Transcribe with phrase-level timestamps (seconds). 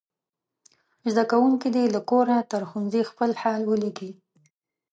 [1.13, 4.11] زده کوونکي دې له کوره تر ښوونځي خپل حال ولیکي.